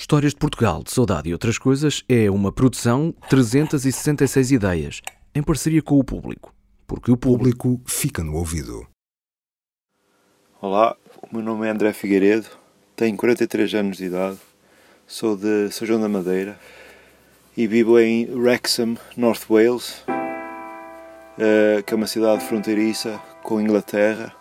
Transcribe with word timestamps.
Histórias 0.00 0.32
de 0.32 0.38
Portugal, 0.38 0.82
de 0.82 0.90
Saudade 0.90 1.28
e 1.28 1.32
Outras 1.34 1.58
Coisas 1.58 2.02
é 2.08 2.30
uma 2.30 2.50
produção 2.50 3.14
366 3.28 4.50
ideias, 4.50 5.02
em 5.34 5.42
parceria 5.42 5.82
com 5.82 5.98
o 5.98 6.02
público. 6.02 6.54
Porque 6.86 7.12
o 7.12 7.18
público 7.18 7.78
fica 7.84 8.24
no 8.24 8.34
ouvido. 8.34 8.86
Olá, 10.58 10.96
o 11.20 11.28
meu 11.30 11.44
nome 11.44 11.66
é 11.66 11.70
André 11.70 11.92
Figueiredo, 11.92 12.46
tenho 12.96 13.14
43 13.14 13.74
anos 13.74 13.98
de 13.98 14.06
idade, 14.06 14.38
sou 15.06 15.36
de 15.36 15.70
São 15.70 15.86
João 15.86 16.00
da 16.00 16.08
Madeira 16.08 16.58
e 17.54 17.66
vivo 17.66 18.00
em 18.00 18.26
Wrexham, 18.34 18.96
North 19.18 19.44
Wales, 19.50 20.02
eh, 21.38 21.82
que 21.86 21.92
é 21.92 21.96
uma 21.96 22.06
cidade 22.06 22.42
fronteiriça 22.46 23.20
com 23.42 23.58
a 23.58 23.62
Inglaterra, 23.62 24.34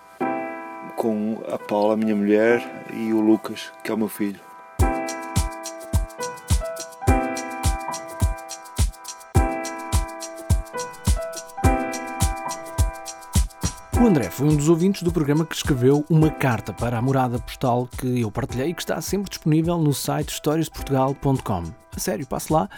com 0.96 1.44
a 1.52 1.57
Paula, 1.57 1.98
minha 1.98 2.16
mulher, 2.16 2.88
e 2.94 3.12
o 3.12 3.20
Lucas, 3.20 3.73
que 3.84 3.91
é 3.91 3.94
o 3.94 3.98
meu 3.98 4.07
filho. 4.07 4.48
André 14.09 14.31
foi 14.31 14.47
um 14.47 14.55
dos 14.55 14.68
ouvintes 14.69 15.04
do 15.04 15.11
programa 15.11 15.45
que 15.45 15.55
escreveu 15.55 16.04
uma 16.09 16.31
carta 16.31 16.73
para 16.73 16.97
a 16.97 17.01
morada 17.01 17.37
postal 17.37 17.87
que 17.95 18.21
eu 18.21 18.32
partilhei 18.32 18.69
e 18.69 18.73
que 18.73 18.82
está 18.82 18.99
sempre 19.01 19.29
disponível 19.29 19.77
no 19.77 19.93
site 19.93 20.29
historiasportugal.com. 20.29 21.65
Sério, 22.00 22.26
passe 22.26 22.52
lá, 22.52 22.70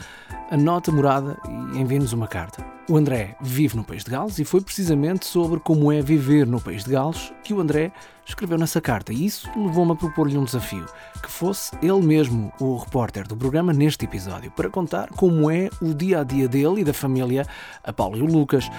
anote 0.50 0.90
a 0.90 0.94
morada 0.94 1.38
e 1.48 1.80
envie-nos 1.80 2.12
uma 2.12 2.28
carta. 2.28 2.66
O 2.90 2.98
André 2.98 3.38
vive 3.40 3.78
no 3.78 3.84
País 3.84 4.04
de 4.04 4.12
Gales 4.12 4.40
e 4.40 4.44
foi 4.44 4.60
precisamente 4.60 5.26
sobre 5.26 5.60
como 5.60 5.92
é 5.92 6.02
viver 6.02 6.46
no 6.46 6.60
País 6.60 6.84
de 6.84 6.92
Gales 6.92 7.32
que 7.44 7.54
o 7.54 7.62
André 7.62 7.92
escreveu 8.26 8.58
nessa 8.58 8.82
carta. 8.82 9.14
E 9.14 9.26
isso 9.26 9.48
levou-me 9.56 9.94
a 9.94 9.96
propor-lhe 9.96 10.38
um 10.38 10.44
desafio, 10.44 10.86
que 11.22 11.32
fosse 11.32 11.72
ele 11.82 12.02
mesmo 12.02 12.52
o 12.60 12.78
repórter 12.78 13.28
do 13.28 13.38
programa 13.38 13.72
neste 13.72 14.06
episódio, 14.06 14.52
para 14.52 14.70
contar 14.70 15.10
como 15.10 15.50
é 15.50 15.70
o 15.82 15.94
dia 15.94 16.20
a 16.20 16.24
dia 16.24 16.48
dele 16.48 16.82
e 16.82 16.84
da 16.84 16.94
família, 16.94 17.46
a 17.84 17.94
Paulo 17.94 18.18
e 18.18 18.22
o 18.22 18.26
Lucas, 18.26 18.70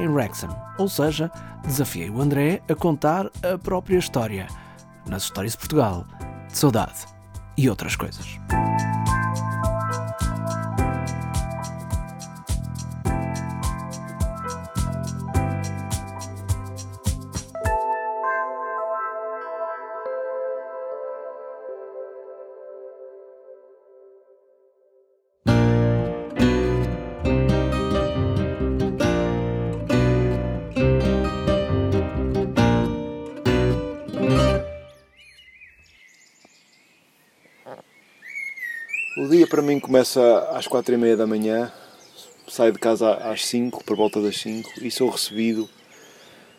em 0.00 0.08
Wrexham. 0.08 0.56
Ou 0.78 0.88
seja, 0.88 1.30
desafiei 1.62 2.08
o 2.08 2.22
André 2.22 2.62
a 2.68 2.74
contar 2.74 3.26
a 3.42 3.58
própria 3.58 3.98
história, 3.98 4.46
nas 5.06 5.24
histórias 5.24 5.52
de 5.52 5.58
Portugal, 5.58 6.06
de 6.48 6.56
saudade 6.56 7.06
e 7.56 7.68
outras 7.68 7.96
coisas. 7.96 8.38
O 39.16 39.28
dia 39.28 39.46
para 39.46 39.60
mim 39.62 39.80
começa 39.80 40.48
às 40.52 40.66
quatro 40.66 40.94
e 40.94 40.98
meia 40.98 41.16
da 41.16 41.26
manhã, 41.26 41.72
saio 42.46 42.72
de 42.72 42.78
casa 42.78 43.14
às 43.14 43.44
5, 43.46 43.84
por 43.84 43.96
volta 43.96 44.22
das 44.22 44.36
5, 44.38 44.84
e 44.84 44.90
sou 44.90 45.10
recebido 45.10 45.68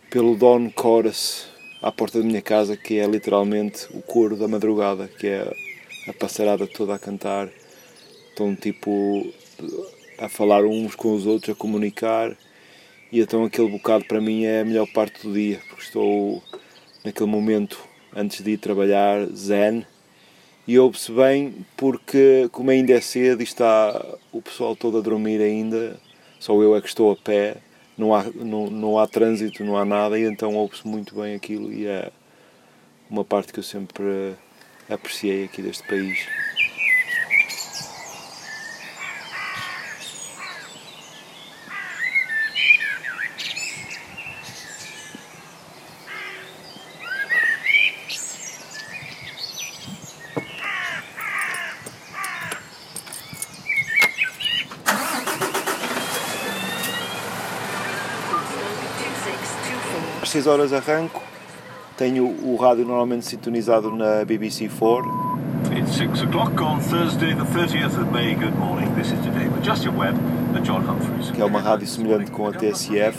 pelo 0.10 0.36
Don 0.36 0.72
Chorus 0.78 1.48
à 1.82 1.92
porta 1.92 2.20
da 2.20 2.26
minha 2.26 2.42
casa, 2.42 2.76
que 2.76 3.00
é 3.00 3.08
literalmente 3.08 3.88
o 3.92 4.02
coro 4.02 4.36
da 4.36 4.48
madrugada, 4.48 5.08
que 5.08 5.28
é 5.28 5.52
a 6.08 6.14
passarada 6.14 6.68
toda 6.68 6.96
a 6.96 7.00
cantar. 7.00 7.50
Estão 8.30 8.56
tipo 8.56 9.26
a 10.18 10.28
falar 10.28 10.64
uns 10.66 10.96
com 10.96 11.16
os 11.16 11.26
outros, 11.26 11.56
a 11.56 11.58
comunicar, 11.58 12.36
e 13.12 13.22
então 13.22 13.46
aquele 13.46 13.70
bocado 13.70 14.06
para 14.06 14.19
mim 14.19 14.44
é 14.44 14.62
a 14.62 14.66
melhor 14.66 14.88
parte 14.88 15.25
do 15.25 15.34
dia, 15.34 15.59
porque 15.69 15.84
estou 15.84 16.44
naquele 17.03 17.30
momento 17.30 17.80
antes 18.14 18.44
de 18.44 18.52
ir 18.52 18.58
trabalhar, 18.58 19.25
zen, 19.28 19.86
e 20.69 20.78
ouve-se 20.78 21.12
bem 21.12 21.66
porque, 21.75 22.47
como 22.52 22.69
ainda 22.69 22.94
é 22.94 23.02
cedo 23.02 23.41
e 23.41 23.44
está 23.44 24.06
o 24.31 24.40
pessoal 24.40 24.75
todo 24.75 25.00
a 25.00 25.02
dormir 25.02 25.41
ainda, 25.41 26.00
só 26.40 26.53
eu 26.62 26.75
é 26.75 26.80
que 26.80 26.88
estou 26.88 27.12
a 27.12 27.16
pé, 27.16 27.57
não 27.97 28.13
há, 28.13 28.24
não, 28.35 28.68
não 28.68 29.00
há 29.00 29.07
trânsito, 29.07 29.63
não 29.63 29.75
há 29.75 29.84
nada, 29.84 30.19
e 30.19 30.25
então 30.25 30.53
ouve-se 30.53 30.88
muito 30.88 31.16
bem 31.16 31.34
aquilo 31.34 31.74
e 31.74 31.88
é 31.88 32.12
uma 33.09 33.25
parte 33.25 33.52
que 33.52 33.57
eu 33.57 33.63
sempre 33.63 34.35
apreciei 34.88 35.46
aqui 35.46 35.63
deste 35.63 35.88
país. 35.88 36.19
Às 60.29 60.34
6 60.34 60.45
horas 60.45 60.73
arranco, 60.73 61.23
tenho 61.97 62.23
o 62.23 62.56
rádio 62.56 62.85
normalmente 62.85 63.25
sintonizado 63.25 63.90
na 63.90 64.23
BBC4 64.23 65.03
It's 65.75 65.97
6 65.97 66.22
o'clock 66.22 66.62
on 66.62 66.79
Thursday, 66.81 67.34
the 67.34 67.45
30th 67.45 68.00
of 68.00 68.12
May. 68.12 68.35
Good 68.35 68.56
morning. 68.56 68.94
This 68.94 69.07
is 69.07 69.19
Today 69.25 69.47
with 69.47 69.63
Justin 69.63 69.97
Webb 69.97 70.19
and 70.56 70.62
John 70.63 70.81
Humphreys. 70.81 71.31
que 71.31 71.41
é 71.41 71.45
uma 71.45 71.59
rádio 71.59 71.88
semelhante 71.88 72.29
com 72.29 72.45
a 72.45 72.51
TSF. 72.51 73.18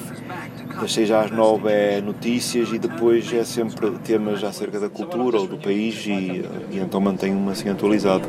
Das 0.81 0.93
6 0.93 1.11
às 1.11 1.31
9 1.33 1.69
é 1.69 2.01
notícias 2.01 2.73
e 2.73 2.79
depois 2.79 3.33
é 3.33 3.43
sempre 3.43 3.91
temas 4.05 4.45
acerca 4.45 4.79
da 4.79 4.89
cultura 4.89 5.41
ou 5.41 5.49
do 5.49 5.59
país 5.59 6.07
e, 6.07 6.45
e 6.71 6.79
então 6.79 7.01
mantenho-me 7.01 7.51
assim 7.51 7.69
atualizado. 7.71 8.23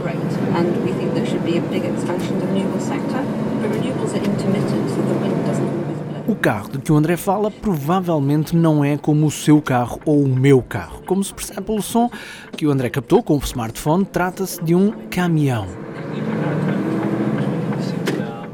great. 0.00 0.16
And 0.54 0.70
we 0.84 0.92
think 0.92 1.12
there 1.12 1.26
should 1.26 1.44
be 1.44 1.58
a 1.58 1.62
big 1.62 1.84
expansion 1.84 2.36
of 2.36 2.42
the 2.42 2.46
renewable 2.46 2.80
sector. 2.80 3.20
The 3.62 3.66
renewables 3.66 4.14
are 4.14 4.24
intermittent, 4.24 4.90
so 4.90 5.02
the 5.02 5.18
wind. 5.18 5.37
O 6.28 6.36
carro 6.36 6.68
de 6.68 6.78
que 6.78 6.92
o 6.92 6.96
André 6.96 7.16
fala 7.16 7.50
provavelmente 7.50 8.54
não 8.54 8.84
é 8.84 8.98
como 8.98 9.24
o 9.24 9.30
seu 9.30 9.62
carro 9.62 9.98
ou 10.04 10.22
o 10.22 10.28
meu 10.28 10.60
carro. 10.60 11.02
Como 11.06 11.24
se 11.24 11.32
percebe 11.32 11.62
pelo 11.62 11.80
som 11.80 12.10
que 12.54 12.66
o 12.66 12.70
André 12.70 12.90
captou 12.90 13.22
com 13.22 13.36
o 13.36 13.38
smartphone, 13.38 14.04
trata-se 14.04 14.62
de 14.62 14.74
um 14.74 14.90
caminhão. 15.08 15.66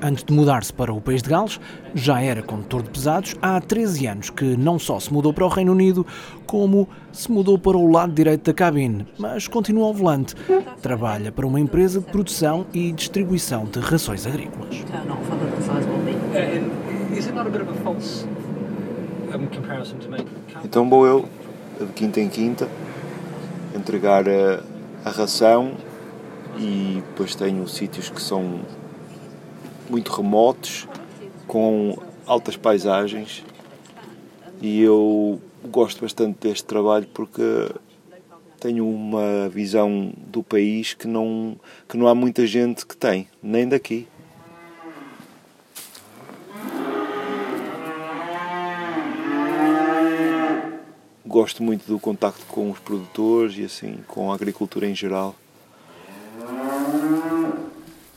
Antes 0.00 0.22
de 0.22 0.32
mudar-se 0.32 0.72
para 0.72 0.92
o 0.92 1.00
país 1.00 1.20
de 1.20 1.30
Gales, 1.30 1.58
já 1.96 2.20
era 2.20 2.44
condutor 2.44 2.82
de 2.84 2.90
pesados 2.90 3.34
há 3.42 3.60
13 3.60 4.06
anos 4.06 4.30
que 4.30 4.56
não 4.56 4.78
só 4.78 5.00
se 5.00 5.12
mudou 5.12 5.32
para 5.32 5.44
o 5.44 5.48
Reino 5.48 5.72
Unido, 5.72 6.06
como 6.46 6.88
se 7.10 7.32
mudou 7.32 7.58
para 7.58 7.76
o 7.76 7.90
lado 7.90 8.12
direito 8.12 8.44
da 8.44 8.54
cabine, 8.54 9.04
mas 9.18 9.48
continua 9.48 9.86
ao 9.86 9.94
volante. 9.94 10.36
Trabalha 10.80 11.32
para 11.32 11.44
uma 11.44 11.58
empresa 11.58 11.98
de 11.98 12.06
produção 12.06 12.66
e 12.72 12.92
distribuição 12.92 13.64
de 13.64 13.80
rações 13.80 14.28
agrícolas. 14.28 14.84
Make? 20.08 20.26
Então 20.64 20.88
vou 20.88 21.06
eu, 21.06 21.28
de 21.80 21.92
quinta 21.92 22.20
em 22.20 22.28
quinta, 22.28 22.68
entregar 23.74 24.24
a, 24.28 24.62
a 25.04 25.10
ração 25.10 25.74
e 26.58 27.02
depois 27.08 27.34
tenho 27.34 27.66
sítios 27.66 28.08
que 28.08 28.22
são 28.22 28.60
muito 29.88 30.12
remotos, 30.12 30.86
com 31.46 31.96
altas 32.26 32.56
paisagens 32.56 33.44
e 34.60 34.80
eu 34.80 35.40
gosto 35.70 36.00
bastante 36.02 36.38
deste 36.40 36.64
trabalho 36.64 37.06
porque 37.12 37.70
tenho 38.58 38.88
uma 38.88 39.48
visão 39.48 40.10
do 40.26 40.42
país 40.42 40.94
que 40.94 41.06
não, 41.06 41.56
que 41.86 41.98
não 41.98 42.08
há 42.08 42.14
muita 42.14 42.46
gente 42.46 42.86
que 42.86 42.96
tem, 42.96 43.28
nem 43.42 43.68
daqui. 43.68 44.08
Gosto 51.34 51.64
muito 51.64 51.84
do 51.88 51.98
contacto 51.98 52.46
com 52.46 52.70
os 52.70 52.78
produtores 52.78 53.58
e 53.58 53.64
assim 53.64 53.98
com 54.06 54.30
a 54.30 54.36
agricultura 54.36 54.86
em 54.86 54.94
geral. 54.94 55.34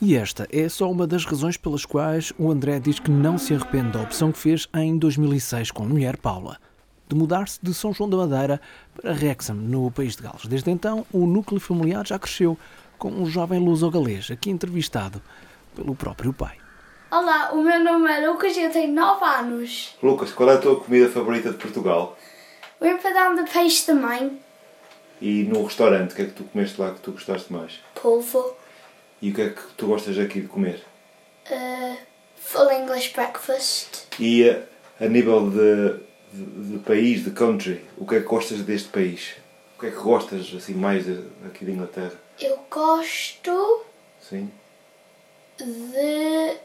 E 0.00 0.14
esta 0.14 0.46
é 0.52 0.68
só 0.68 0.88
uma 0.88 1.04
das 1.04 1.24
razões 1.24 1.56
pelas 1.56 1.84
quais 1.84 2.32
o 2.38 2.48
André 2.48 2.78
diz 2.78 3.00
que 3.00 3.10
não 3.10 3.36
se 3.36 3.52
arrepende 3.52 3.90
da 3.90 4.02
opção 4.02 4.30
que 4.30 4.38
fez 4.38 4.68
em 4.72 4.96
2006 4.96 5.72
com 5.72 5.82
a 5.82 5.86
mulher 5.86 6.16
Paula, 6.16 6.58
de 7.08 7.16
mudar-se 7.16 7.58
de 7.60 7.74
São 7.74 7.92
João 7.92 8.08
da 8.08 8.18
Madeira 8.18 8.60
para 8.94 9.10
Wrexham, 9.10 9.56
no 9.56 9.90
país 9.90 10.14
de 10.14 10.22
Gales. 10.22 10.46
Desde 10.46 10.70
então, 10.70 11.04
o 11.12 11.26
núcleo 11.26 11.60
familiar 11.60 12.06
já 12.06 12.20
cresceu, 12.20 12.56
com 12.96 13.10
um 13.10 13.26
jovem 13.26 13.58
luso-galês, 13.58 14.30
aqui 14.30 14.48
entrevistado 14.48 15.20
pelo 15.74 15.96
próprio 15.96 16.32
pai. 16.32 16.56
Olá, 17.10 17.50
o 17.52 17.64
meu 17.64 17.82
nome 17.82 18.12
é 18.12 18.28
Lucas 18.28 18.56
e 18.56 18.60
eu 18.60 18.70
tenho 18.70 18.94
9 18.94 19.24
anos. 19.24 19.96
Lucas, 20.00 20.30
qual 20.30 20.48
é 20.50 20.54
a 20.54 20.58
tua 20.58 20.78
comida 20.78 21.08
favorita 21.08 21.50
de 21.50 21.56
Portugal? 21.56 22.16
O 22.80 22.86
empadão 22.86 23.34
de 23.34 23.50
peixe 23.50 23.86
da 23.86 23.94
mãe. 23.94 24.40
E 25.20 25.42
no 25.44 25.64
restaurante, 25.64 26.12
o 26.12 26.14
que 26.14 26.22
é 26.22 26.24
que 26.26 26.32
tu 26.32 26.44
comeste 26.44 26.80
lá 26.80 26.92
que 26.92 27.00
tu 27.00 27.12
gostaste 27.12 27.52
mais? 27.52 27.80
Polvo. 28.00 28.56
E 29.20 29.30
o 29.30 29.34
que 29.34 29.42
é 29.42 29.48
que 29.50 29.62
tu 29.76 29.88
gostas 29.88 30.16
aqui 30.18 30.40
de 30.40 30.46
comer? 30.46 30.84
Uh, 31.50 31.96
full 32.36 32.70
English 32.70 33.12
breakfast. 33.12 34.06
E 34.20 34.48
a, 34.48 34.62
a 35.00 35.08
nível 35.08 35.50
de, 35.50 36.00
de, 36.32 36.72
de 36.72 36.78
país, 36.78 37.24
de 37.24 37.32
country, 37.32 37.84
o 37.96 38.06
que 38.06 38.14
é 38.14 38.20
que 38.20 38.26
gostas 38.26 38.60
deste 38.60 38.88
país? 38.90 39.32
O 39.76 39.80
que 39.80 39.86
é 39.86 39.90
que 39.90 39.96
gostas 39.96 40.52
assim 40.56 40.74
mais 40.74 41.04
de, 41.04 41.24
aqui 41.46 41.64
de 41.64 41.72
Inglaterra? 41.72 42.12
Eu 42.40 42.64
gosto 42.70 43.84
Sim? 44.20 44.50
de. 45.58 46.56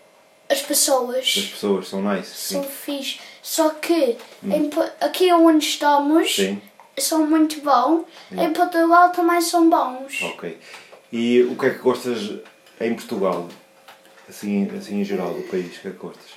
As 0.50 0.62
pessoas. 0.62 1.26
As 1.38 1.46
pessoas 1.46 1.88
são 1.88 2.04
nice? 2.04 2.30
Sim. 2.36 2.56
São 2.56 2.64
fixe. 2.64 3.20
Só 3.44 3.70
que 3.72 4.18
Po- 4.74 4.90
aqui 5.06 5.32
onde 5.34 5.66
estamos 5.66 6.34
Sim. 6.36 6.62
são 6.98 7.28
muito 7.28 7.60
bons. 7.62 8.06
Em 8.32 8.52
Portugal 8.54 9.12
também 9.12 9.42
são 9.42 9.70
bons. 9.70 10.22
Ok. 10.24 10.58
E 11.12 11.44
o 11.44 11.56
que 11.58 11.66
é 11.66 11.70
que 11.72 11.80
gostas 11.80 12.40
em 12.80 12.96
Portugal? 12.96 13.48
Assim, 14.28 14.68
assim 14.76 15.02
em 15.02 15.04
geral, 15.06 15.34
do 15.34 15.44
país, 15.44 15.78
o 15.78 15.82
que 15.82 15.88
é 15.90 15.92
que 15.92 15.98
gostas? 15.98 16.32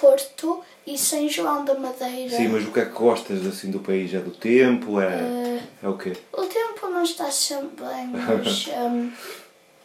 Porto 0.00 0.62
e 0.86 0.96
São 0.96 1.28
João 1.28 1.64
da 1.64 1.74
Madeira. 1.74 2.34
Sim, 2.34 2.48
mas 2.48 2.64
o 2.64 2.72
que 2.72 2.80
é 2.80 2.84
que 2.84 2.92
gostas 2.92 3.44
assim 3.46 3.70
do 3.70 3.80
país? 3.80 4.12
É 4.14 4.18
do 4.20 4.30
tempo? 4.30 5.00
É, 5.00 5.06
Eh, 5.06 5.60
é 5.82 5.88
o 5.88 5.96
quê? 5.98 6.16
O 6.32 6.42
tempo 6.46 6.88
não 6.88 7.02
está 7.02 7.30
sempre 7.30 7.84
bem, 7.84 8.06
mas 8.14 8.68
hum, 8.68 9.12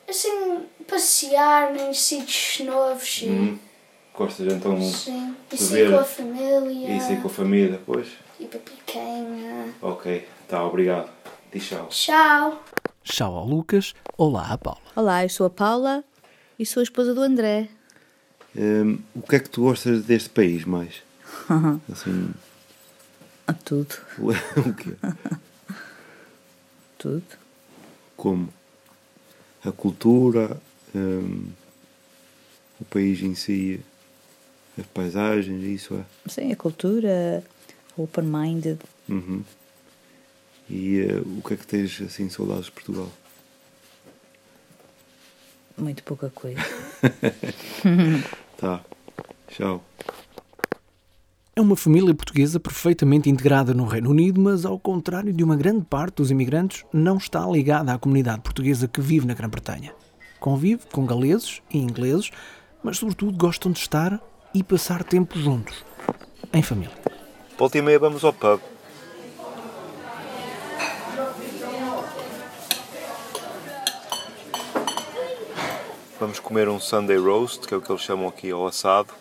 assim, 0.07 0.65
passear 0.87 1.75
em 1.75 1.93
sítios 1.93 2.65
novos 2.65 3.21
e 3.23 3.25
Hum. 3.27 3.59
Gostas 4.15 4.53
então 4.53 4.79
sim, 4.81 5.35
e 5.51 5.55
de 5.55 5.63
sair 5.63 5.89
ver 5.89 5.91
com 5.91 5.99
a 5.99 6.03
família 6.03 6.97
isso 6.97 7.09
aí 7.09 7.21
com 7.21 7.27
a 7.27 7.31
família? 7.31 7.81
Pois? 7.85 8.07
e 8.39 8.45
para 8.45 8.59
picanha. 8.59 9.73
Ok, 9.81 10.27
tá, 10.47 10.63
obrigado. 10.65 11.09
Diz 11.51 11.67
tchau. 11.67 11.87
Tchau! 11.89 12.63
Tchau 13.03 13.35
ao 13.35 13.45
Lucas, 13.47 13.93
olá 14.17 14.51
à 14.51 14.57
Paula. 14.57 14.79
Olá, 14.95 15.23
eu 15.23 15.29
sou 15.29 15.45
a 15.47 15.49
Paula 15.49 16.03
e 16.59 16.65
sou 16.65 16.81
a 16.81 16.83
esposa 16.83 17.13
do 17.13 17.21
André. 17.21 17.69
Hum, 18.55 18.99
o 19.15 19.21
que 19.21 19.35
é 19.35 19.39
que 19.39 19.49
tu 19.49 19.61
gostas 19.61 20.03
deste 20.03 20.29
país 20.29 20.63
mais? 20.65 21.01
Assim, 21.91 22.31
A 23.47 23.53
tudo, 23.53 23.95
o 24.19 24.73
quê? 24.73 24.93
tudo. 26.97 27.23
Como? 28.15 28.49
A 29.65 29.71
cultura, 29.71 30.61
hum, 30.95 31.47
o 32.79 32.85
país 32.85 33.21
em 33.21 33.33
si, 33.35 33.79
as 34.77 34.85
paisagens, 34.87 35.63
isso 35.63 35.95
é? 35.95 36.29
Sim, 36.29 36.51
a 36.51 36.55
cultura, 36.55 37.43
open-minded. 37.97 38.79
Uhum. 39.07 39.43
E 40.69 41.01
eh, 41.01 41.21
o 41.37 41.41
que 41.47 41.53
é 41.53 41.57
que 41.57 41.67
tens 41.67 42.01
assim 42.01 42.29
saudades 42.29 42.65
de 42.65 42.71
Portugal? 42.71 43.09
Muito 45.77 46.03
pouca 46.03 46.29
coisa. 46.29 46.59
Tá. 48.55 48.81
Tchau. 49.49 49.83
É 51.53 51.59
uma 51.59 51.75
família 51.75 52.15
portuguesa 52.15 52.61
perfeitamente 52.61 53.29
integrada 53.29 53.73
no 53.73 53.85
Reino 53.85 54.09
Unido, 54.09 54.39
mas 54.39 54.65
ao 54.65 54.79
contrário 54.79 55.33
de 55.33 55.43
uma 55.43 55.57
grande 55.57 55.83
parte 55.83 56.15
dos 56.15 56.31
imigrantes, 56.31 56.85
não 56.93 57.17
está 57.17 57.45
ligada 57.45 57.93
à 57.93 57.97
comunidade 57.97 58.41
portuguesa 58.41 58.87
que 58.87 59.01
vive 59.01 59.27
na 59.27 59.33
Grã-Bretanha. 59.33 59.93
Convive 60.39 60.83
com 60.93 61.05
galeses 61.05 61.61
e 61.69 61.77
ingleses, 61.77 62.31
mas 62.81 62.97
sobretudo 62.97 63.37
gostam 63.37 63.71
de 63.71 63.79
estar 63.79 64.19
e 64.53 64.61
passar 64.63 65.03
tempo 65.03 65.37
juntos, 65.37 65.83
em 66.53 66.61
família. 66.61 66.95
Volta 67.57 67.77
e 67.77 67.81
meia 67.81 67.99
vamos 67.99 68.23
ao 68.23 68.33
pub. 68.33 68.59
Vamos 76.19 76.39
comer 76.39 76.69
um 76.69 76.79
Sunday 76.79 77.17
roast, 77.17 77.67
que 77.67 77.73
é 77.73 77.77
o 77.77 77.81
que 77.81 77.91
eles 77.91 78.01
chamam 78.01 78.27
aqui 78.27 78.51
ao 78.51 78.65
assado. 78.65 79.13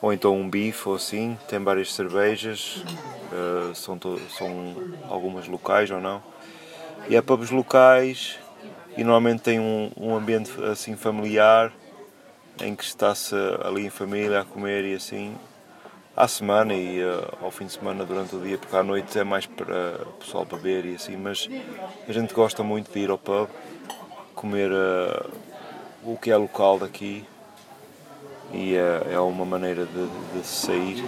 Ou 0.00 0.12
então 0.12 0.34
um 0.34 0.48
bife 0.48 0.88
ou 0.88 0.94
assim. 0.94 1.36
Tem 1.48 1.58
várias 1.58 1.92
cervejas. 1.92 2.82
eh, 3.32 3.74
são, 3.74 3.98
são 4.36 4.74
algumas 5.08 5.46
locais 5.48 5.90
ou 5.90 6.00
não. 6.00 6.22
E 7.08 7.16
é 7.16 7.20
pubs 7.20 7.50
locais 7.50 8.38
e 8.96 9.04
normalmente 9.04 9.42
tem 9.42 9.60
um, 9.60 9.90
um 9.96 10.14
ambiente 10.14 10.50
assim 10.64 10.96
familiar 10.96 11.72
em 12.62 12.74
que 12.74 12.84
está-se 12.84 13.34
ali 13.62 13.86
em 13.86 13.90
família 13.90 14.40
a 14.40 14.44
comer 14.44 14.84
e 14.84 14.94
assim 14.94 15.36
à 16.18 16.26
semana 16.26 16.74
e 16.74 17.00
eh, 17.00 17.28
ao 17.40 17.50
fim 17.50 17.66
de 17.66 17.72
semana 17.72 18.04
durante 18.04 18.34
o 18.34 18.40
dia, 18.40 18.58
porque 18.58 18.74
à 18.74 18.82
noite 18.82 19.16
é 19.16 19.22
mais 19.22 19.46
para 19.46 20.02
o 20.02 20.12
pessoal 20.14 20.44
beber 20.44 20.84
e 20.84 20.96
assim, 20.96 21.16
mas 21.16 21.48
a 22.08 22.12
gente 22.12 22.34
gosta 22.34 22.62
muito 22.64 22.92
de 22.92 22.98
ir 22.98 23.08
ao 23.10 23.16
pub, 23.16 23.48
comer 24.34 24.68
eh, 24.72 25.26
o 26.02 26.16
que 26.16 26.32
é 26.32 26.36
local 26.36 26.80
daqui 26.80 27.24
e 28.52 28.74
eh, 28.74 29.12
é 29.12 29.20
uma 29.20 29.44
maneira 29.44 29.86
de, 29.86 30.08
de 30.34 30.44
sair. 30.44 31.04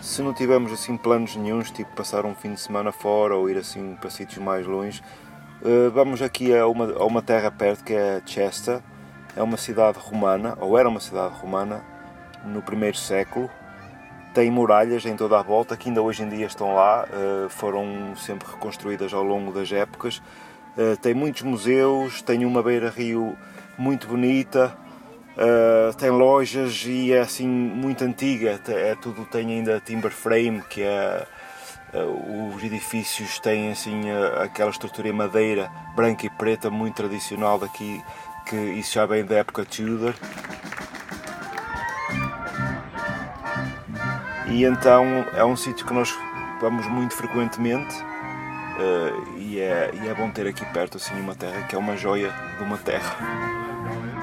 Se 0.00 0.22
não 0.22 0.32
tivermos 0.32 0.72
assim 0.72 0.96
planos 0.96 1.36
nenhuns, 1.36 1.70
tipo 1.70 1.94
passar 1.94 2.24
um 2.24 2.34
fim 2.34 2.54
de 2.54 2.60
semana 2.60 2.92
fora 2.92 3.36
ou 3.36 3.50
ir 3.50 3.58
assim 3.58 3.96
para 4.00 4.08
sítios 4.08 4.42
mais 4.42 4.66
longe, 4.66 5.02
eh, 5.64 5.88
vamos 5.90 6.22
aqui 6.22 6.56
a 6.56 6.66
uma, 6.66 6.92
a 6.92 7.04
uma 7.04 7.20
terra 7.22 7.50
perto 7.50 7.84
que 7.84 7.92
é 7.92 8.22
Chester. 8.24 8.80
É 9.36 9.42
uma 9.42 9.58
cidade 9.58 9.98
romana, 9.98 10.56
ou 10.60 10.78
era 10.78 10.88
uma 10.88 11.00
cidade 11.00 11.34
romana, 11.34 11.84
no 12.44 12.62
primeiro 12.62 12.96
século. 12.96 13.50
Tem 14.32 14.50
muralhas 14.50 15.04
em 15.04 15.14
toda 15.14 15.38
a 15.38 15.42
volta 15.42 15.76
que 15.76 15.88
ainda 15.90 16.00
hoje 16.00 16.22
em 16.22 16.28
dia 16.30 16.46
estão 16.46 16.74
lá, 16.74 17.06
eh, 17.10 17.48
foram 17.50 18.14
sempre 18.16 18.48
reconstruídas 18.50 19.12
ao 19.12 19.22
longo 19.22 19.52
das 19.52 19.70
épocas. 19.70 20.22
Eh, 20.78 20.96
Tem 20.96 21.12
muitos 21.12 21.42
museus, 21.42 22.22
tem 22.22 22.46
uma 22.46 22.62
beira-rio 22.62 23.36
muito 23.76 24.06
bonita, 24.06 24.74
Uh, 25.36 25.94
tem 25.98 26.08
lojas 26.08 26.82
e 26.86 27.12
é 27.12 27.20
assim 27.20 27.46
muito 27.46 28.02
antiga, 28.02 28.58
é 28.68 28.94
tudo 28.94 29.26
tem 29.26 29.52
ainda 29.52 29.78
timber 29.84 30.10
frame, 30.10 30.62
que 30.62 30.80
é 30.82 31.26
uh, 31.92 32.54
os 32.54 32.64
edifícios 32.64 33.38
têm 33.38 33.70
assim 33.70 34.10
uh, 34.10 34.40
aquela 34.40 34.70
estrutura 34.70 35.08
em 35.08 35.12
madeira 35.12 35.70
branca 35.94 36.24
e 36.24 36.30
preta 36.30 36.70
muito 36.70 36.94
tradicional 36.94 37.58
daqui, 37.58 38.02
que 38.46 38.56
isso 38.56 38.94
já 38.94 39.04
vem 39.04 39.26
da 39.26 39.36
época 39.36 39.66
Tudor. 39.66 40.14
E 44.48 44.64
então 44.64 45.04
é 45.34 45.44
um 45.44 45.54
sítio 45.54 45.86
que 45.86 45.92
nós 45.92 46.16
vamos 46.62 46.86
muito 46.86 47.14
frequentemente 47.14 47.94
e, 49.36 49.60
é, 49.60 49.90
e 49.92 50.08
é 50.08 50.14
bom 50.14 50.30
ter 50.30 50.46
aqui 50.46 50.64
perto 50.66 50.96
assim 50.96 51.14
uma 51.20 51.34
terra 51.34 51.66
que 51.66 51.74
é 51.74 51.78
uma 51.78 51.94
joia 51.94 52.32
de 52.56 52.62
uma 52.62 52.78
terra. 52.78 54.15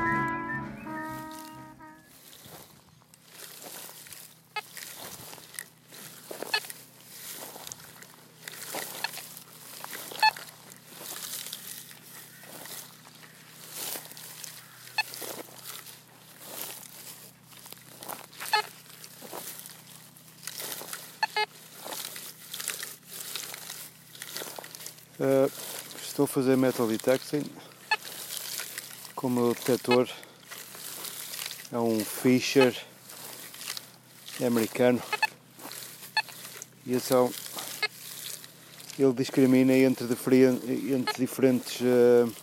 Uh, 25.20 25.52
estou 26.02 26.26
a 26.26 26.28
fazer 26.28 26.58
metal 26.58 26.88
detecting. 26.88 27.44
Com 29.16 29.28
o 29.28 29.30
meu 29.30 29.54
detector 29.54 30.10
é 31.72 31.78
um 31.78 32.04
Fisher 32.04 32.76
americano. 34.44 35.00
E 36.84 36.96
então 36.96 37.32
ele 38.98 39.14
discrimina 39.14 39.74
entre, 39.74 40.08
entre 40.96 41.18
diferentes 41.20 41.80
uh, 41.82 42.34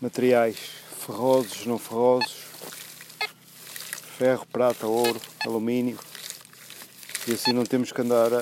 materiais. 0.00 0.56
Ferrosos, 1.04 1.66
não 1.66 1.78
ferrosos. 1.78 2.44
Ferro, 4.16 4.46
prata, 4.50 4.86
ouro, 4.86 5.20
alumínio. 5.40 5.98
E 7.28 7.32
assim 7.32 7.52
não 7.52 7.66
temos 7.66 7.92
que 7.92 8.00
andar 8.00 8.32
a, 8.32 8.40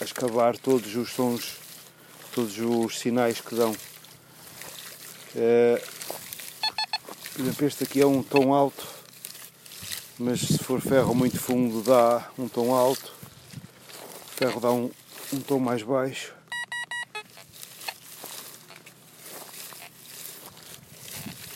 a 0.00 0.04
escavar 0.04 0.56
todos 0.56 0.94
os 0.94 1.10
sons 1.10 1.63
todos 2.34 2.58
os 2.58 2.98
sinais 2.98 3.40
que 3.40 3.54
dão. 3.54 3.76
Eh, 5.36 5.80
por 7.32 7.40
exemplo, 7.42 7.66
este 7.66 7.84
aqui 7.84 8.00
é 8.00 8.06
um 8.06 8.24
tom 8.24 8.52
alto, 8.52 8.84
mas 10.18 10.40
se 10.40 10.58
for 10.58 10.80
ferro 10.80 11.14
muito 11.14 11.38
fundo 11.38 11.80
dá 11.82 12.28
um 12.36 12.48
tom 12.48 12.74
alto, 12.74 13.14
ferro 14.34 14.60
dá 14.60 14.72
um, 14.72 14.90
um 15.32 15.40
tom 15.40 15.60
mais 15.60 15.84
baixo. 15.84 16.34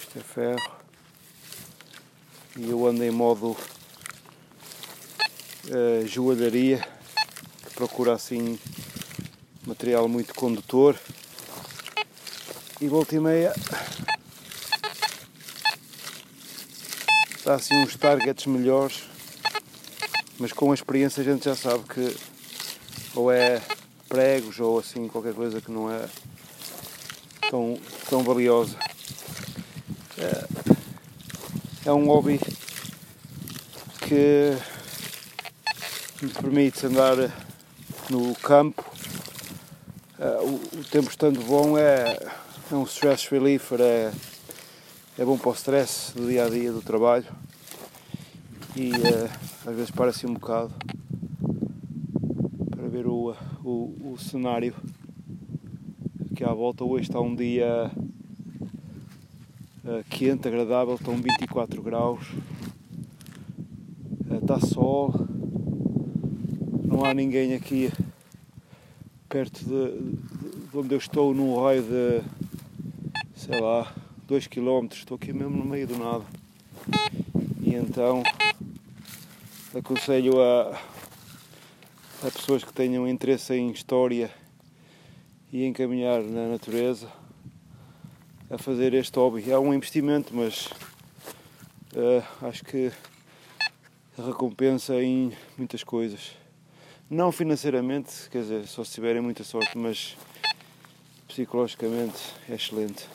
Isto 0.00 0.18
é 0.18 0.22
ferro 0.22 0.76
e 2.56 2.70
eu 2.70 2.86
ando 2.86 3.02
em 3.02 3.10
modo 3.10 3.56
uh, 5.66 6.06
joalharia 6.06 6.86
que 7.64 7.74
procura 7.74 8.12
assim 8.12 8.58
material 9.68 10.08
muito 10.08 10.34
condutor. 10.34 10.98
E 12.80 12.88
volta 12.88 13.14
e 13.14 13.20
meia 13.20 13.52
dá 17.44 17.54
assim 17.54 17.76
uns 17.76 17.96
targets 17.96 18.46
melhores, 18.46 19.04
mas 20.38 20.52
com 20.52 20.70
a 20.70 20.74
experiência 20.74 21.22
a 21.22 21.24
gente 21.24 21.44
já 21.44 21.54
sabe 21.54 21.84
que 21.84 22.16
ou 23.14 23.32
é 23.32 23.60
pregos 24.08 24.58
ou 24.60 24.78
assim 24.78 25.08
qualquer 25.08 25.34
coisa 25.34 25.60
que 25.60 25.70
não 25.70 25.90
é 25.90 26.08
tão, 27.50 27.78
tão 28.08 28.22
valiosa. 28.22 28.76
É, 30.16 30.44
é 31.86 31.92
um 31.92 32.06
hobby 32.06 32.40
que 34.00 34.56
me 36.22 36.28
permite 36.30 36.86
andar 36.86 37.16
no 38.10 38.34
campo. 38.36 38.87
Uh, 40.18 40.42
o, 40.42 40.80
o, 40.80 40.84
tempo 40.90 41.08
estando 41.08 41.40
bom 41.44 41.78
é, 41.78 42.18
é 42.72 42.74
um 42.74 42.82
stress 42.82 43.30
reliever, 43.30 43.80
é, 43.80 44.12
é 45.16 45.24
bom 45.24 45.38
para 45.38 45.50
o 45.50 45.54
stress 45.54 46.12
do 46.12 46.26
dia 46.26 46.44
a 46.44 46.48
dia 46.48 46.72
do 46.72 46.82
trabalho. 46.82 47.24
E 48.74 48.90
uh, 48.90 49.30
às 49.64 49.76
vezes 49.76 49.92
para-se 49.92 50.26
um 50.26 50.34
bocado 50.34 50.74
para 52.68 52.88
ver 52.88 53.06
o, 53.06 53.32
o, 53.62 54.12
o 54.12 54.18
cenário 54.18 54.74
aqui 56.32 56.42
à 56.42 56.52
volta. 56.52 56.82
Hoje 56.82 57.04
está 57.04 57.20
um 57.20 57.36
dia 57.36 57.88
uh, 59.84 60.04
quente, 60.10 60.48
agradável, 60.48 60.96
estão 60.96 61.14
24 61.14 61.80
graus, 61.80 62.26
está 64.42 64.58
sol, 64.58 65.14
não 66.82 67.04
há 67.04 67.14
ninguém 67.14 67.54
aqui 67.54 67.92
de, 69.68 70.70
de 70.70 70.76
onde 70.76 70.94
eu 70.94 70.98
estou, 70.98 71.34
num 71.34 71.62
raio 71.62 71.82
de 71.82 72.22
sei 73.36 73.60
lá, 73.60 73.94
2 74.26 74.46
km, 74.46 74.88
estou 74.92 75.16
aqui 75.16 75.32
mesmo 75.32 75.56
no 75.56 75.64
meio 75.64 75.86
do 75.86 75.98
nada. 75.98 76.24
E 77.62 77.74
então 77.74 78.22
aconselho 79.74 80.42
a, 80.42 80.80
a 82.26 82.30
pessoas 82.30 82.64
que 82.64 82.72
tenham 82.72 83.06
interesse 83.06 83.54
em 83.54 83.70
história 83.70 84.30
e 85.52 85.64
em 85.64 85.72
caminhar 85.72 86.22
na 86.22 86.48
natureza 86.48 87.08
a 88.50 88.58
fazer 88.58 88.94
este 88.94 89.18
hobby. 89.18 89.50
É 89.50 89.58
um 89.58 89.72
investimento, 89.72 90.34
mas 90.34 90.66
uh, 91.94 92.46
acho 92.46 92.64
que 92.64 92.90
recompensa 94.16 95.00
em 95.02 95.32
muitas 95.56 95.84
coisas. 95.84 96.32
Não 97.10 97.32
financeiramente, 97.32 98.28
quer 98.30 98.42
dizer, 98.42 98.66
só 98.66 98.84
se 98.84 98.92
tiverem 98.92 99.22
muita 99.22 99.42
sorte, 99.42 99.78
mas 99.78 100.14
psicologicamente 101.26 102.34
é 102.46 102.54
excelente. 102.54 103.08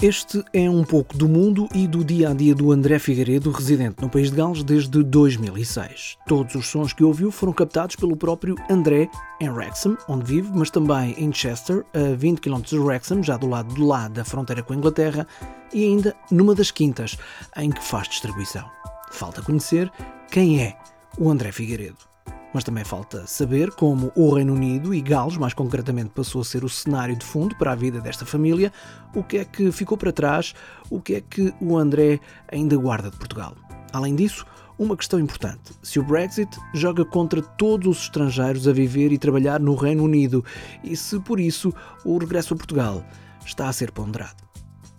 Este 0.00 0.44
é 0.52 0.70
um 0.70 0.84
pouco 0.84 1.18
do 1.18 1.28
mundo 1.28 1.68
e 1.74 1.88
do 1.88 2.04
dia 2.04 2.30
a 2.30 2.32
dia 2.32 2.54
do 2.54 2.70
André 2.70 3.00
Figueiredo, 3.00 3.50
residente 3.50 4.00
no 4.00 4.08
país 4.08 4.30
de 4.30 4.36
Gales 4.36 4.62
desde 4.62 5.02
2006. 5.02 6.16
Todos 6.24 6.54
os 6.54 6.68
sons 6.68 6.92
que 6.92 7.02
ouviu 7.02 7.32
foram 7.32 7.52
captados 7.52 7.96
pelo 7.96 8.16
próprio 8.16 8.54
André 8.70 9.10
em 9.40 9.50
Wrexham, 9.50 9.98
onde 10.08 10.24
vive, 10.24 10.52
mas 10.54 10.70
também 10.70 11.16
em 11.18 11.32
Chester, 11.32 11.84
a 11.92 12.14
20 12.14 12.40
km 12.40 12.60
de 12.60 12.78
Wrexham, 12.78 13.24
já 13.24 13.36
do 13.36 13.48
lado 13.48 13.74
de 13.74 13.82
lá 13.82 14.06
da 14.06 14.24
fronteira 14.24 14.62
com 14.62 14.72
a 14.72 14.76
Inglaterra, 14.76 15.26
e 15.74 15.82
ainda 15.82 16.14
numa 16.30 16.54
das 16.54 16.70
quintas 16.70 17.18
em 17.56 17.68
que 17.68 17.82
faz 17.82 18.08
distribuição. 18.08 18.70
Falta 19.10 19.42
conhecer 19.42 19.90
quem 20.30 20.62
é 20.62 20.78
o 21.18 21.28
André 21.28 21.50
Figueiredo 21.50 22.07
mas 22.52 22.64
também 22.64 22.84
falta 22.84 23.26
saber 23.26 23.70
como 23.72 24.12
o 24.14 24.34
Reino 24.34 24.54
Unido 24.54 24.94
e 24.94 25.00
Gales, 25.00 25.36
mais 25.36 25.54
concretamente, 25.54 26.10
passou 26.10 26.40
a 26.40 26.44
ser 26.44 26.64
o 26.64 26.68
cenário 26.68 27.16
de 27.16 27.24
fundo 27.24 27.56
para 27.56 27.72
a 27.72 27.74
vida 27.74 28.00
desta 28.00 28.24
família, 28.24 28.72
o 29.14 29.22
que 29.22 29.38
é 29.38 29.44
que 29.44 29.70
ficou 29.70 29.96
para 29.96 30.12
trás, 30.12 30.54
o 30.90 31.00
que 31.00 31.14
é 31.14 31.20
que 31.20 31.54
o 31.60 31.76
André 31.76 32.20
ainda 32.50 32.76
guarda 32.76 33.10
de 33.10 33.16
Portugal. 33.16 33.54
Além 33.92 34.14
disso, 34.14 34.46
uma 34.78 34.96
questão 34.96 35.18
importante: 35.18 35.72
se 35.82 35.98
o 35.98 36.02
Brexit 36.02 36.56
joga 36.72 37.04
contra 37.04 37.42
todos 37.42 37.98
os 37.98 38.02
estrangeiros 38.04 38.68
a 38.68 38.72
viver 38.72 39.12
e 39.12 39.18
trabalhar 39.18 39.60
no 39.60 39.74
Reino 39.74 40.04
Unido 40.04 40.44
e 40.84 40.96
se 40.96 41.18
por 41.20 41.40
isso 41.40 41.74
o 42.04 42.16
regresso 42.18 42.54
a 42.54 42.56
Portugal 42.56 43.04
está 43.44 43.68
a 43.68 43.72
ser 43.72 43.90
ponderado. 43.90 44.42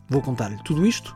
Vou 0.09 0.21
contar-lhe 0.21 0.57
tudo 0.63 0.85
isto 0.85 1.15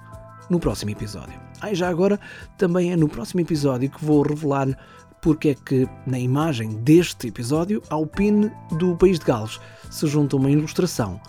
no 0.49 0.59
próximo 0.59 0.91
episódio. 0.91 1.39
Ah, 1.61 1.71
e 1.71 1.75
já 1.75 1.89
agora 1.89 2.19
também 2.57 2.91
é 2.91 2.95
no 2.95 3.07
próximo 3.07 3.41
episódio 3.41 3.89
que 3.89 4.03
vou 4.03 4.21
revelar-lhe 4.21 4.75
porque 5.23 5.49
é 5.49 5.55
que 5.55 5.89
na 6.05 6.19
imagem 6.19 6.81
deste 6.81 7.27
episódio, 7.27 7.81
ao 7.89 8.05
pin 8.05 8.51
do 8.73 8.95
País 8.97 9.17
de 9.17 9.25
Gales, 9.25 9.59
se 9.89 10.05
junta 10.05 10.35
uma 10.35 10.51
ilustração 10.51 11.19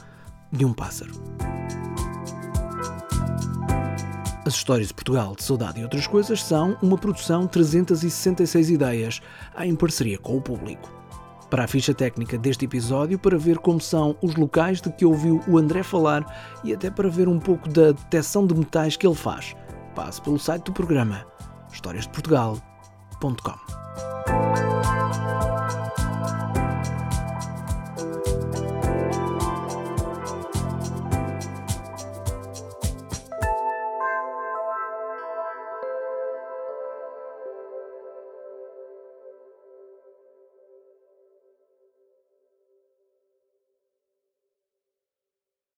de 0.50 0.64
um 0.64 0.72
pássaro. 0.72 1.12
As 4.44 4.54
histórias 4.54 4.88
de 4.88 4.94
Portugal, 4.94 5.36
de 5.36 5.44
saudade 5.44 5.80
e 5.80 5.84
outras 5.84 6.08
coisas 6.08 6.42
são 6.42 6.76
uma 6.82 6.98
produção 6.98 7.46
366 7.46 8.68
ideias, 8.68 9.22
em 9.60 9.74
parceria 9.76 10.18
com 10.18 10.36
o 10.36 10.42
público. 10.42 10.92
Para 11.48 11.64
a 11.64 11.68
ficha 11.68 11.94
técnica 11.94 12.36
deste 12.36 12.64
episódio, 12.64 13.16
para 13.16 13.38
ver 13.38 13.58
como 13.58 13.80
são 13.80 14.16
os 14.20 14.34
locais 14.34 14.82
de 14.82 14.90
que 14.90 15.06
ouviu 15.06 15.40
o 15.46 15.56
André 15.56 15.84
falar 15.84 16.58
e 16.64 16.74
até 16.74 16.90
para 16.90 17.08
ver 17.08 17.28
um 17.28 17.38
pouco 17.38 17.68
da 17.68 17.92
detecção 17.92 18.44
de 18.44 18.54
metais 18.54 18.96
que 18.96 19.06
ele 19.06 19.14
faz, 19.14 19.54
passe 19.94 20.20
pelo 20.20 20.38
site 20.38 20.64
do 20.64 20.72
programa 20.72 21.24
historiasdeportugal.com. 21.72 23.83